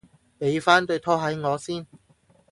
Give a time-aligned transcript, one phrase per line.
[0.39, 1.85] 俾番對拖鞋我先